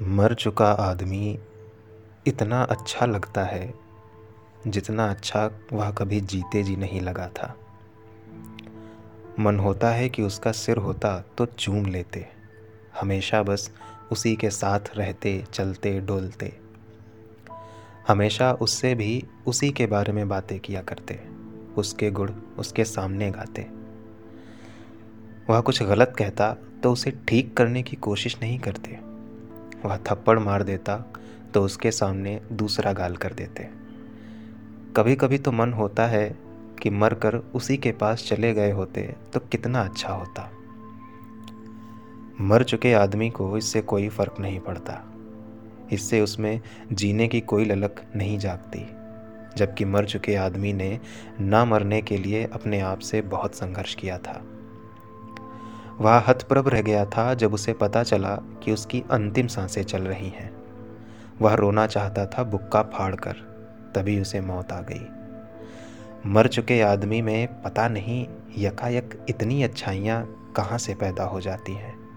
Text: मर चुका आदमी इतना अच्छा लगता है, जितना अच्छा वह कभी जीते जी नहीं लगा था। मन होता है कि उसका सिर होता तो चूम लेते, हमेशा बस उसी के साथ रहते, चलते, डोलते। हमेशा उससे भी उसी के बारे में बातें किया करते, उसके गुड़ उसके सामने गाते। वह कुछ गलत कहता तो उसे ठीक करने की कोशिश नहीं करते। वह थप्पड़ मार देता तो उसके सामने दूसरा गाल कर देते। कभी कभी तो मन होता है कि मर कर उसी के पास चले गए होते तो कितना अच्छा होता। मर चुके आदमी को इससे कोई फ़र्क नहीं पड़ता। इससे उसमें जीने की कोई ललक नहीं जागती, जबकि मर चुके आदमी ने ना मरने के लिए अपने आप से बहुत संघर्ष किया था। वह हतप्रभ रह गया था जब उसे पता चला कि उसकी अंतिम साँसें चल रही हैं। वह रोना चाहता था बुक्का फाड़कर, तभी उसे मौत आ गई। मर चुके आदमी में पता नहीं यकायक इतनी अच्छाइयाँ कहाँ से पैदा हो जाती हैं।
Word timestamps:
मर 0.00 0.34
चुका 0.34 0.66
आदमी 0.70 1.38
इतना 2.26 2.62
अच्छा 2.62 3.06
लगता 3.06 3.44
है, 3.44 3.72
जितना 4.66 5.06
अच्छा 5.10 5.44
वह 5.72 5.90
कभी 5.90 6.20
जीते 6.20 6.62
जी 6.62 6.76
नहीं 6.76 7.00
लगा 7.00 7.26
था। 7.28 7.54
मन 9.38 9.58
होता 9.58 9.90
है 9.90 10.08
कि 10.08 10.22
उसका 10.22 10.52
सिर 10.52 10.76
होता 10.76 11.18
तो 11.38 11.46
चूम 11.46 11.86
लेते, 11.86 12.24
हमेशा 13.00 13.42
बस 13.42 13.70
उसी 14.12 14.34
के 14.36 14.50
साथ 14.50 14.80
रहते, 14.96 15.44
चलते, 15.52 15.98
डोलते। 16.00 16.52
हमेशा 18.08 18.52
उससे 18.52 18.94
भी 18.94 19.22
उसी 19.46 19.70
के 19.70 19.86
बारे 19.86 20.12
में 20.12 20.28
बातें 20.28 20.58
किया 20.60 20.82
करते, 20.82 21.20
उसके 21.76 22.10
गुड़ 22.10 22.30
उसके 22.58 22.84
सामने 22.84 23.30
गाते। 23.30 23.66
वह 25.50 25.60
कुछ 25.60 25.82
गलत 25.82 26.14
कहता 26.18 26.52
तो 26.82 26.92
उसे 26.92 27.10
ठीक 27.28 27.56
करने 27.56 27.82
की 27.82 27.96
कोशिश 27.96 28.38
नहीं 28.42 28.58
करते। 28.58 29.07
वह 29.84 29.96
थप्पड़ 30.08 30.38
मार 30.38 30.62
देता 30.62 30.96
तो 31.54 31.62
उसके 31.62 31.90
सामने 31.90 32.40
दूसरा 32.52 32.92
गाल 32.92 33.16
कर 33.16 33.32
देते। 33.32 33.68
कभी 34.96 35.16
कभी 35.16 35.38
तो 35.38 35.52
मन 35.52 35.72
होता 35.72 36.06
है 36.06 36.28
कि 36.82 36.90
मर 36.90 37.14
कर 37.14 37.36
उसी 37.54 37.76
के 37.76 37.92
पास 37.92 38.24
चले 38.28 38.52
गए 38.54 38.70
होते 38.70 39.02
तो 39.32 39.40
कितना 39.42 39.80
अच्छा 39.80 40.12
होता। 40.12 40.50
मर 42.40 42.62
चुके 42.62 42.92
आदमी 42.92 43.30
को 43.30 43.56
इससे 43.58 43.80
कोई 43.82 44.08
फ़र्क 44.08 44.40
नहीं 44.40 44.60
पड़ता। 44.60 45.00
इससे 45.92 46.20
उसमें 46.20 46.60
जीने 46.92 47.28
की 47.28 47.40
कोई 47.40 47.64
ललक 47.64 48.02
नहीं 48.16 48.38
जागती, 48.38 48.86
जबकि 49.56 49.84
मर 49.84 50.04
चुके 50.04 50.34
आदमी 50.34 50.72
ने 50.72 51.00
ना 51.40 51.64
मरने 51.64 52.00
के 52.02 52.16
लिए 52.18 52.44
अपने 52.44 52.80
आप 52.80 52.98
से 52.98 53.20
बहुत 53.22 53.54
संघर्ष 53.54 53.94
किया 53.94 54.18
था। 54.18 54.42
वह 56.00 56.24
हतप्रभ 56.28 56.68
रह 56.68 56.82
गया 56.82 57.04
था 57.04 57.34
जब 57.34 57.54
उसे 57.54 57.72
पता 57.72 58.02
चला 58.02 58.34
कि 58.34 58.72
उसकी 58.72 59.04
अंतिम 59.10 59.46
साँसें 59.46 59.82
चल 59.82 60.02
रही 60.02 60.28
हैं। 60.28 60.56
वह 61.40 61.54
रोना 61.54 61.86
चाहता 61.86 62.26
था 62.26 62.42
बुक्का 62.42 62.82
फाड़कर, 62.82 63.32
तभी 63.94 64.20
उसे 64.20 64.40
मौत 64.40 64.72
आ 64.72 64.80
गई। 64.80 65.06
मर 66.26 66.46
चुके 66.46 66.80
आदमी 66.80 67.22
में 67.22 67.62
पता 67.62 67.88
नहीं 67.88 68.26
यकायक 68.58 69.26
इतनी 69.28 69.62
अच्छाइयाँ 69.62 70.52
कहाँ 70.56 70.78
से 70.78 70.94
पैदा 70.94 71.24
हो 71.24 71.40
जाती 71.40 71.72
हैं। 71.72 72.07